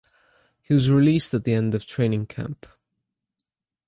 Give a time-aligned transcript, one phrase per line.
[0.63, 2.65] He was released at the end of training camp.